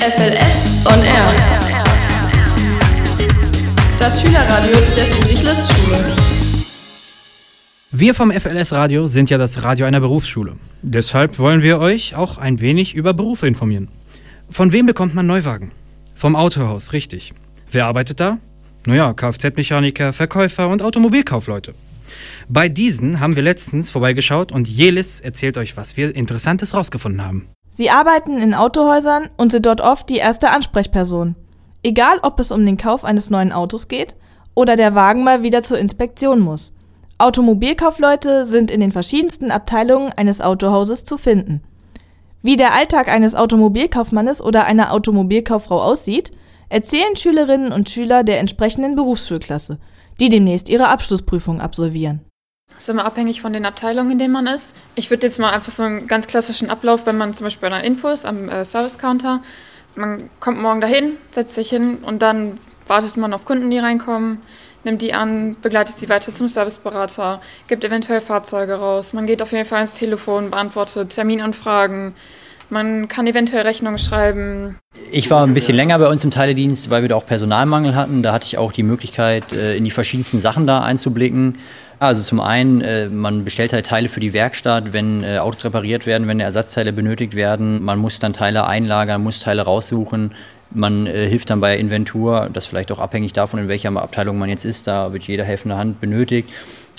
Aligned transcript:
FLS 0.00 0.86
on 0.86 1.02
Air. 1.02 1.26
Das 3.98 4.20
Schülerradio 4.20 4.76
der 4.94 5.06
Friedrich-List-Schule. 5.06 6.16
Wir 7.92 8.14
vom 8.14 8.30
FLS 8.30 8.72
Radio 8.72 9.06
sind 9.06 9.30
ja 9.30 9.38
das 9.38 9.62
Radio 9.62 9.86
einer 9.86 10.00
Berufsschule. 10.00 10.56
Deshalb 10.82 11.38
wollen 11.38 11.62
wir 11.62 11.78
euch 11.78 12.14
auch 12.14 12.36
ein 12.36 12.60
wenig 12.60 12.94
über 12.94 13.14
Berufe 13.14 13.46
informieren. 13.46 13.88
Von 14.50 14.72
wem 14.72 14.84
bekommt 14.84 15.14
man 15.14 15.26
Neuwagen? 15.26 15.72
Vom 16.14 16.36
Autohaus, 16.36 16.92
richtig. 16.92 17.32
Wer 17.70 17.86
arbeitet 17.86 18.20
da? 18.20 18.38
Naja, 18.86 19.14
Kfz-Mechaniker, 19.14 20.12
Verkäufer 20.12 20.68
und 20.68 20.82
Automobilkaufleute. 20.82 21.74
Bei 22.48 22.68
diesen 22.68 23.20
haben 23.20 23.34
wir 23.34 23.42
letztens 23.42 23.90
vorbeigeschaut 23.90 24.52
und 24.52 24.68
Jelis 24.68 25.20
erzählt 25.20 25.56
euch, 25.56 25.76
was 25.76 25.96
wir 25.96 26.14
Interessantes 26.14 26.74
rausgefunden 26.74 27.24
haben. 27.24 27.48
Sie 27.76 27.90
arbeiten 27.90 28.38
in 28.38 28.54
Autohäusern 28.54 29.28
und 29.36 29.52
sind 29.52 29.66
dort 29.66 29.82
oft 29.82 30.08
die 30.08 30.16
erste 30.16 30.48
Ansprechperson. 30.48 31.34
Egal, 31.82 32.18
ob 32.22 32.40
es 32.40 32.50
um 32.50 32.64
den 32.64 32.78
Kauf 32.78 33.04
eines 33.04 33.28
neuen 33.28 33.52
Autos 33.52 33.86
geht 33.86 34.16
oder 34.54 34.76
der 34.76 34.94
Wagen 34.94 35.22
mal 35.22 35.42
wieder 35.42 35.62
zur 35.62 35.78
Inspektion 35.78 36.40
muss. 36.40 36.72
Automobilkaufleute 37.18 38.46
sind 38.46 38.70
in 38.70 38.80
den 38.80 38.92
verschiedensten 38.92 39.50
Abteilungen 39.50 40.10
eines 40.10 40.40
Autohauses 40.40 41.04
zu 41.04 41.18
finden. 41.18 41.60
Wie 42.40 42.56
der 42.56 42.72
Alltag 42.72 43.08
eines 43.08 43.34
Automobilkaufmannes 43.34 44.40
oder 44.40 44.64
einer 44.64 44.94
Automobilkauffrau 44.94 45.82
aussieht, 45.82 46.32
erzählen 46.70 47.14
Schülerinnen 47.14 47.72
und 47.72 47.90
Schüler 47.90 48.24
der 48.24 48.40
entsprechenden 48.40 48.96
Berufsschulklasse, 48.96 49.78
die 50.18 50.30
demnächst 50.30 50.70
ihre 50.70 50.88
Abschlussprüfung 50.88 51.60
absolvieren. 51.60 52.20
Das 52.76 52.82
ist 52.82 52.88
immer 52.88 53.04
abhängig 53.04 53.40
von 53.40 53.52
den 53.52 53.64
Abteilungen, 53.64 54.10
in 54.12 54.18
denen 54.18 54.32
man 54.32 54.46
ist. 54.46 54.76
Ich 54.96 55.08
würde 55.08 55.26
jetzt 55.26 55.38
mal 55.38 55.50
einfach 55.50 55.72
so 55.72 55.82
einen 55.82 56.06
ganz 56.08 56.26
klassischen 56.26 56.68
Ablauf, 56.68 57.06
wenn 57.06 57.16
man 57.16 57.32
zum 57.32 57.44
Beispiel 57.44 57.70
bei 57.70 57.74
einer 57.74 57.84
Info 57.84 58.08
ist, 58.08 58.26
am 58.26 58.48
äh, 58.48 58.64
Service-Counter. 58.64 59.40
Man 59.94 60.28
kommt 60.40 60.60
morgen 60.60 60.82
dahin, 60.82 61.16
setzt 61.30 61.54
sich 61.54 61.70
hin 61.70 61.98
und 61.98 62.20
dann 62.20 62.60
wartet 62.86 63.16
man 63.16 63.32
auf 63.32 63.46
Kunden, 63.46 63.70
die 63.70 63.78
reinkommen, 63.78 64.42
nimmt 64.84 65.00
die 65.00 65.14
an, 65.14 65.56
begleitet 65.62 65.96
sie 65.96 66.10
weiter 66.10 66.32
zum 66.32 66.48
Serviceberater, 66.48 67.40
gibt 67.66 67.82
eventuell 67.82 68.20
Fahrzeuge 68.20 68.74
raus. 68.74 69.14
Man 69.14 69.26
geht 69.26 69.40
auf 69.40 69.52
jeden 69.52 69.64
Fall 69.64 69.80
ins 69.80 69.94
Telefon, 69.94 70.50
beantwortet 70.50 71.10
Terminanfragen. 71.10 72.14
Man 72.68 73.06
kann 73.08 73.26
eventuell 73.26 73.62
Rechnungen 73.62 73.98
schreiben. 73.98 74.78
Ich 75.12 75.30
war 75.30 75.46
ein 75.46 75.54
bisschen 75.54 75.76
länger 75.76 75.98
bei 75.98 76.08
uns 76.08 76.24
im 76.24 76.30
Teiledienst, 76.30 76.90
weil 76.90 77.02
wir 77.02 77.08
da 77.08 77.14
auch 77.14 77.26
Personalmangel 77.26 77.94
hatten. 77.94 78.22
Da 78.22 78.32
hatte 78.32 78.46
ich 78.46 78.58
auch 78.58 78.72
die 78.72 78.82
Möglichkeit, 78.82 79.52
äh, 79.52 79.76
in 79.76 79.84
die 79.84 79.90
verschiedensten 79.90 80.40
Sachen 80.40 80.66
da 80.66 80.82
einzublicken. 80.82 81.58
Also 82.00 82.22
zum 82.22 82.40
einen, 82.40 82.80
äh, 82.80 83.08
man 83.08 83.44
bestellt 83.44 83.72
halt 83.72 83.86
Teile 83.86 84.08
für 84.08 84.20
die 84.20 84.32
Werkstatt, 84.32 84.92
wenn 84.92 85.22
äh, 85.22 85.38
Autos 85.38 85.64
repariert 85.64 86.06
werden, 86.06 86.26
wenn 86.26 86.40
Ersatzteile 86.40 86.92
benötigt 86.92 87.36
werden. 87.36 87.82
Man 87.84 87.98
muss 87.98 88.18
dann 88.18 88.32
Teile 88.32 88.66
einlagern, 88.66 89.22
muss 89.22 89.40
Teile 89.40 89.62
raussuchen. 89.62 90.32
Man 90.72 91.06
hilft 91.06 91.50
dann 91.50 91.60
bei 91.60 91.78
Inventur, 91.78 92.50
das 92.52 92.66
vielleicht 92.66 92.90
auch 92.90 92.98
abhängig 92.98 93.32
davon, 93.32 93.60
in 93.60 93.68
welcher 93.68 93.96
Abteilung 93.96 94.36
man 94.36 94.48
jetzt 94.48 94.64
ist. 94.64 94.88
Da 94.88 95.12
wird 95.12 95.22
jeder 95.22 95.44
helfende 95.44 95.76
Hand 95.76 96.00
benötigt. 96.00 96.50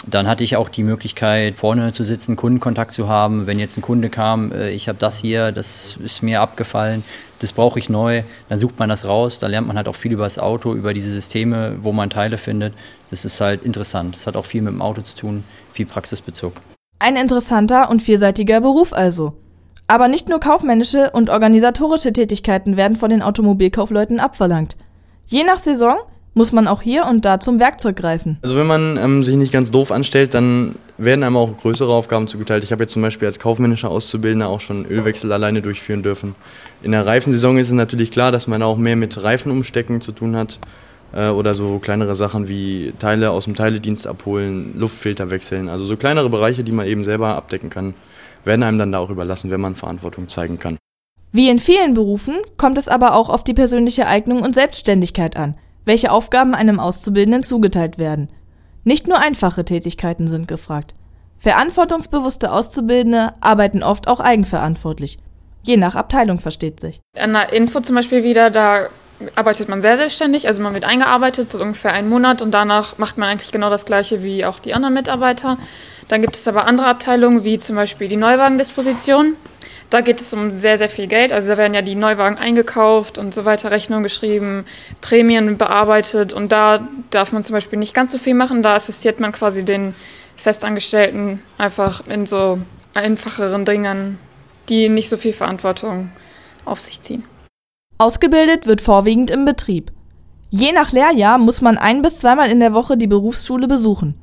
Dann 0.06 0.28
hatte 0.28 0.44
ich 0.44 0.56
auch 0.56 0.70
die 0.70 0.84
Möglichkeit, 0.84 1.58
vorne 1.58 1.92
zu 1.92 2.04
sitzen, 2.04 2.36
Kundenkontakt 2.36 2.94
zu 2.94 3.08
haben. 3.08 3.48
Wenn 3.48 3.60
jetzt 3.60 3.78
ein 3.78 3.82
Kunde 3.82 4.10
kam, 4.10 4.52
äh, 4.52 4.70
ich 4.70 4.88
habe 4.88 5.00
das 5.00 5.20
hier, 5.20 5.52
das 5.52 5.98
ist 6.04 6.22
mir 6.22 6.42
abgefallen, 6.42 7.04
das 7.40 7.52
brauche 7.52 7.80
ich 7.80 7.90
neu, 7.90 8.24
dann 8.48 8.60
sucht 8.60 8.80
man 8.80 8.90
das 8.90 9.06
raus. 9.06 9.40
Da 9.40 9.48
lernt 9.48 9.68
man 9.68 9.76
halt 9.76 9.88
auch 9.88 9.96
viel 9.96 10.12
über 10.12 10.24
das 10.24 10.40
Auto, 10.40 10.74
über 10.74 10.94
diese 10.94 11.12
Systeme, 11.12 11.78
wo 11.82 11.92
man 11.92 12.10
Teile 12.10 12.38
findet. 12.38 12.74
Das 13.10 13.26
ist 13.26 13.42
halt 13.42 13.64
interessant. 13.64 14.16
Das 14.16 14.28
hat 14.28 14.36
auch 14.36 14.46
viel 14.46 14.62
mit 14.62 14.74
dem 14.74 14.82
Auto 14.82 15.02
zu 15.02 15.16
tun, 15.16 15.44
viel 15.72 15.86
Praxisbezug. 15.86 16.54
Ein 17.00 17.16
interessanter 17.16 17.90
und 17.90 18.02
vielseitiger 18.02 18.62
Beruf 18.62 18.94
also. 18.94 19.34
Aber 19.88 20.08
nicht 20.08 20.30
nur 20.30 20.40
kaufmännische 20.40 21.12
und 21.12 21.30
organisatorische 21.30 22.12
Tätigkeiten 22.12 22.76
werden 22.76 22.98
von 22.98 23.10
den 23.10 23.22
Automobilkaufleuten 23.22 24.20
abverlangt. 24.20 24.76
Je 25.26 25.44
nach 25.44 25.60
Saison 25.60 25.98
muss 26.38 26.52
man 26.54 26.68
auch 26.68 26.82
hier 26.82 27.06
und 27.08 27.26
da 27.26 27.40
zum 27.40 27.60
Werkzeug 27.60 27.98
greifen. 27.98 28.38
Also 28.44 28.56
wenn 28.56 28.68
man 28.68 28.98
ähm, 28.98 29.24
sich 29.24 29.36
nicht 29.36 29.52
ganz 29.52 29.72
doof 29.72 29.92
anstellt, 29.92 30.34
dann 30.34 30.76
werden 30.98 31.24
einem 31.24 31.36
auch 31.36 31.58
größere 31.58 31.92
Aufgaben 31.92 32.28
zugeteilt. 32.28 32.64
Ich 32.64 32.72
habe 32.72 32.84
jetzt 32.84 32.94
zum 32.94 33.02
Beispiel 33.02 33.28
als 33.28 33.40
kaufmännischer 33.40 33.90
Auszubildender 33.90 34.48
auch 34.48 34.62
schon 34.62 34.86
Ölwechsel 34.86 35.34
alleine 35.34 35.62
durchführen 35.62 36.04
dürfen. 36.04 36.36
In 36.84 36.92
der 36.92 37.06
Reifensaison 37.06 37.58
ist 37.58 37.68
es 37.68 37.74
natürlich 37.74 38.12
klar, 38.12 38.32
dass 38.32 38.48
man 38.48 38.62
auch 38.62 38.78
mehr 38.78 38.96
mit 38.96 39.22
Reifenumstecken 39.22 40.00
zu 40.00 40.12
tun 40.12 40.36
hat 40.36 40.60
äh, 41.12 41.30
oder 41.30 41.54
so 41.54 41.80
kleinere 41.80 42.16
Sachen 42.16 42.48
wie 42.48 42.94
Teile 43.00 43.32
aus 43.32 43.46
dem 43.46 43.56
Teiledienst 43.56 44.08
abholen, 44.08 44.76
Luftfilter 44.78 45.30
wechseln. 45.32 45.68
Also 45.68 45.86
so 45.86 45.98
kleinere 45.98 46.30
Bereiche, 46.30 46.64
die 46.64 46.72
man 46.72 46.86
eben 46.86 47.04
selber 47.04 47.36
abdecken 47.36 47.70
kann, 47.70 47.96
werden 48.46 48.64
einem 48.64 48.78
dann 48.78 48.92
da 48.92 49.00
auch 49.00 49.10
überlassen, 49.10 49.50
wenn 49.50 49.60
man 49.60 49.76
Verantwortung 49.76 50.30
zeigen 50.30 50.60
kann. 50.60 50.78
Wie 51.32 51.50
in 51.50 51.60
vielen 51.60 51.94
Berufen 51.94 52.36
kommt 52.58 52.78
es 52.78 52.88
aber 52.88 53.14
auch 53.16 53.30
auf 53.30 53.44
die 53.44 53.54
persönliche 53.54 54.08
Eignung 54.08 54.42
und 54.42 54.54
Selbstständigkeit 54.54 55.36
an 55.36 55.56
welche 55.88 56.12
Aufgaben 56.12 56.54
einem 56.54 56.80
Auszubildenden 56.80 57.44
zugeteilt 57.44 57.98
werden. 57.98 58.30
Nicht 58.84 59.08
nur 59.08 59.20
einfache 59.20 59.66
Tätigkeiten 59.66 60.28
sind 60.28 60.48
gefragt. 60.48 60.94
Verantwortungsbewusste 61.38 62.52
Auszubildende 62.52 63.34
arbeiten 63.42 63.84
oft 63.84 64.08
auch 64.08 64.20
eigenverantwortlich. 64.20 65.18
Je 65.64 65.78
nach 65.78 65.96
Abteilung 65.96 66.40
versteht 66.40 66.80
sich. 66.80 67.00
An 67.18 67.34
der 67.34 67.54
Info 67.54 67.80
zum 67.80 67.96
Beispiel 67.96 68.24
wieder, 68.24 68.50
da 68.50 68.88
arbeitet 69.36 69.70
man 69.70 69.82
sehr 69.82 69.98
selbstständig, 69.98 70.48
also 70.48 70.62
man 70.62 70.74
wird 70.74 70.86
eingearbeitet, 70.86 71.50
so 71.50 71.60
ungefähr 71.60 71.94
einen 71.94 72.10
Monat 72.10 72.42
und 72.42 72.52
danach 72.52 72.98
macht 72.98 73.18
man 73.18 73.30
eigentlich 73.30 73.52
genau 73.52 73.70
das 73.70 73.86
gleiche 73.86 74.24
wie 74.24 74.46
auch 74.46 74.60
die 74.60 74.74
anderen 74.74 74.94
Mitarbeiter. 74.94 75.58
Dann 76.08 76.22
gibt 76.22 76.36
es 76.36 76.48
aber 76.48 76.66
andere 76.66 76.88
Abteilungen, 76.88 77.44
wie 77.44 77.58
zum 77.58 77.76
Beispiel 77.76 78.08
die 78.08 78.16
Neuwagendisposition. 78.16 79.36
Da 79.90 80.02
geht 80.02 80.20
es 80.20 80.34
um 80.34 80.52
sehr, 80.52 80.78
sehr 80.78 80.90
viel 80.90 81.08
Geld. 81.08 81.32
Also 81.32 81.50
da 81.50 81.58
werden 81.58 81.74
ja 81.74 81.82
die 81.82 81.96
Neuwagen 81.96 82.38
eingekauft 82.38 83.18
und 83.18 83.34
so 83.34 83.46
weiter, 83.46 83.72
Rechnungen 83.72 84.04
geschrieben, 84.04 84.66
Prämien 85.00 85.58
bearbeitet. 85.58 86.34
Und 86.34 86.52
da 86.52 86.86
darf 87.10 87.32
man 87.32 87.42
zum 87.44 87.54
Beispiel 87.54 87.80
nicht 87.80 87.94
ganz 87.94 88.12
so 88.12 88.18
viel 88.18 88.34
machen. 88.34 88.64
Da 88.64 88.74
assistiert 88.74 89.20
man 89.20 89.32
quasi 89.32 89.64
den 89.64 89.96
Festangestellten 90.36 91.42
einfach 91.58 92.06
in 92.08 92.26
so 92.26 92.60
einfacheren 92.94 93.64
Dingern, 93.64 94.20
die 94.68 94.90
nicht 94.90 95.08
so 95.10 95.16
viel 95.16 95.34
Verantwortung 95.34 96.12
auf 96.66 96.80
sich 96.80 97.02
ziehen. 97.02 97.24
Ausgebildet 98.00 98.68
wird 98.68 98.82
vorwiegend 98.82 99.32
im 99.32 99.44
Betrieb. 99.44 99.92
Je 100.52 100.72
nach 100.72 100.92
Lehrjahr 100.92 101.40
muss 101.40 101.62
man 101.62 101.80
ein 101.80 102.04
bis 102.04 102.20
zweimal 102.20 102.50
in 102.50 102.60
der 102.60 102.74
Woche 102.74 102.96
die 102.96 103.08
Berufsschule 103.08 103.68
besuchen. 103.68 104.14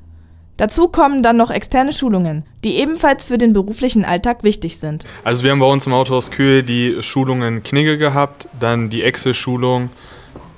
Dazu 0.57 0.87
kommen 0.87 1.25
dann 1.25 1.37
noch 1.37 1.51
externe 1.51 1.93
Schulungen, 1.93 2.45
die 2.63 2.77
ebenfalls 2.77 3.25
für 3.25 3.37
den 3.37 3.53
beruflichen 3.53 4.05
Alltag 4.05 4.45
wichtig 4.45 4.79
sind. 4.79 5.05
Also 5.25 5.43
wir 5.43 5.51
haben 5.51 5.59
bei 5.59 5.67
uns 5.67 5.89
im 5.89 5.93
Autohaus 5.93 6.31
Kühl 6.31 6.63
die 6.63 7.03
Schulungen 7.03 7.65
Knigge 7.65 7.99
gehabt, 7.99 8.47
dann 8.61 8.91
die 8.91 9.03
Excel-Schulung, 9.03 9.91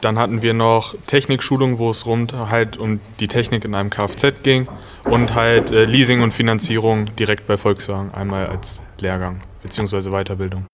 dann 0.02 0.18
hatten 0.18 0.42
wir 0.42 0.52
noch 0.52 0.94
Technikschulung, 1.06 1.78
wo 1.78 1.88
es 1.88 2.04
rund 2.04 2.34
halt 2.34 2.76
um 2.76 3.00
die 3.18 3.28
Technik 3.28 3.64
in 3.64 3.74
einem 3.74 3.88
Kfz 3.88 4.42
ging 4.42 4.68
und 5.04 5.34
halt 5.34 5.70
äh, 5.70 5.86
Leasing 5.86 6.20
und 6.20 6.34
Finanzierung 6.34 7.06
direkt 7.16 7.46
bei 7.46 7.56
Volkswagen 7.56 8.12
einmal 8.12 8.46
als 8.46 8.82
Lehrgang 9.00 9.40
bzw. 9.62 10.10
Weiterbildung. 10.10 10.66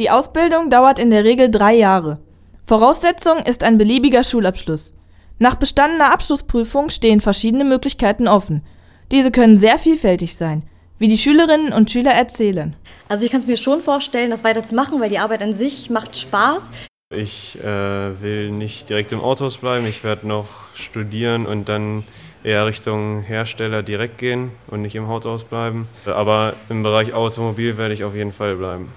Die 0.00 0.08
Ausbildung 0.08 0.70
dauert 0.70 0.98
in 0.98 1.10
der 1.10 1.24
Regel 1.24 1.50
drei 1.50 1.74
Jahre. 1.74 2.20
Voraussetzung 2.64 3.36
ist 3.40 3.62
ein 3.62 3.76
beliebiger 3.76 4.24
Schulabschluss. 4.24 4.94
Nach 5.38 5.56
bestandener 5.56 6.10
Abschlussprüfung 6.10 6.88
stehen 6.88 7.20
verschiedene 7.20 7.64
Möglichkeiten 7.64 8.26
offen. 8.26 8.64
Diese 9.12 9.30
können 9.30 9.58
sehr 9.58 9.78
vielfältig 9.78 10.36
sein, 10.36 10.64
wie 10.98 11.08
die 11.08 11.18
Schülerinnen 11.18 11.74
und 11.74 11.90
Schüler 11.90 12.12
erzählen. 12.12 12.74
Also 13.10 13.26
ich 13.26 13.30
kann 13.30 13.40
es 13.40 13.46
mir 13.46 13.58
schon 13.58 13.82
vorstellen, 13.82 14.30
das 14.30 14.42
weiterzumachen, 14.42 15.02
weil 15.02 15.10
die 15.10 15.18
Arbeit 15.18 15.42
an 15.42 15.52
sich 15.52 15.90
macht 15.90 16.16
Spaß. 16.16 16.70
Ich 17.14 17.58
äh, 17.62 18.22
will 18.22 18.52
nicht 18.52 18.88
direkt 18.88 19.12
im 19.12 19.20
Autohaus 19.20 19.58
bleiben, 19.58 19.84
ich 19.84 20.02
werde 20.02 20.26
noch 20.26 20.46
studieren 20.74 21.44
und 21.44 21.68
dann 21.68 22.04
eher 22.42 22.64
Richtung 22.64 23.20
Hersteller 23.20 23.82
direkt 23.82 24.16
gehen 24.16 24.50
und 24.68 24.80
nicht 24.80 24.94
im 24.94 25.04
Autohaus 25.04 25.44
bleiben. 25.44 25.88
Aber 26.06 26.54
im 26.70 26.82
Bereich 26.82 27.12
Automobil 27.12 27.76
werde 27.76 27.92
ich 27.92 28.02
auf 28.02 28.14
jeden 28.14 28.32
Fall 28.32 28.56
bleiben. 28.56 28.88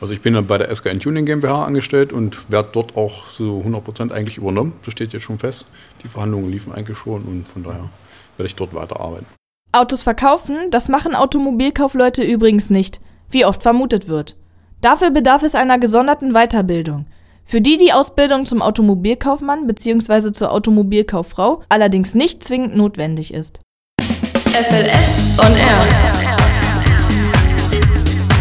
Also 0.00 0.14
ich 0.14 0.22
bin 0.22 0.32
dann 0.34 0.46
bei 0.46 0.56
der 0.56 0.74
SKN 0.74 0.98
Tuning 0.98 1.26
GmbH 1.26 1.64
angestellt 1.64 2.12
und 2.12 2.50
werde 2.50 2.70
dort 2.72 2.96
auch 2.96 3.26
so 3.26 3.62
100% 3.64 4.12
eigentlich 4.12 4.38
übernommen. 4.38 4.72
Das 4.84 4.92
steht 4.92 5.12
jetzt 5.12 5.24
schon 5.24 5.38
fest. 5.38 5.66
Die 6.02 6.08
Verhandlungen 6.08 6.50
liefen 6.50 6.72
eigentlich 6.72 6.96
schon 6.96 7.22
und 7.22 7.46
von 7.46 7.62
daher 7.62 7.90
werde 8.36 8.46
ich 8.46 8.56
dort 8.56 8.74
weiterarbeiten. 8.74 9.26
Autos 9.72 10.02
verkaufen, 10.02 10.70
das 10.70 10.88
machen 10.88 11.14
Automobilkaufleute 11.14 12.24
übrigens 12.24 12.70
nicht, 12.70 13.00
wie 13.30 13.44
oft 13.44 13.62
vermutet 13.62 14.08
wird. 14.08 14.36
Dafür 14.80 15.10
bedarf 15.10 15.42
es 15.42 15.54
einer 15.54 15.78
gesonderten 15.78 16.32
Weiterbildung. 16.32 17.06
Für 17.44 17.60
die 17.60 17.76
die 17.76 17.92
Ausbildung 17.92 18.46
zum 18.46 18.62
Automobilkaufmann 18.62 19.66
bzw. 19.66 20.32
zur 20.32 20.52
Automobilkauffrau 20.52 21.62
allerdings 21.68 22.14
nicht 22.14 22.42
zwingend 22.42 22.74
notwendig 22.76 23.34
ist. 23.34 23.60
FLS 24.00 25.38
on 25.38 25.52
Air. 25.56 25.69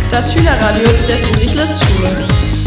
Das 0.10 0.34
Schülerradio 0.34 0.88
der 1.08 1.18
Friedrich-List-Schule. 1.18 2.59